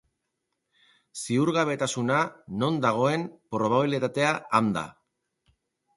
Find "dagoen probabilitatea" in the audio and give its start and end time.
2.87-4.33